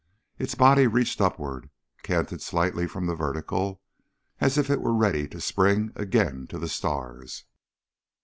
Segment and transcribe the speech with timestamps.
[0.39, 1.69] Its body reached upward,
[2.01, 3.81] canted slightly from the vertical,
[4.39, 7.43] as if it were ready to spring again to the stars.